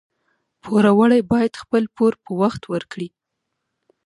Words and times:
پوروړي 0.63 1.21
باید 1.31 1.59
خپل 1.61 1.83
پور 1.95 2.13
په 2.23 2.31
وخت 2.41 2.61
ورکړي 2.73 3.07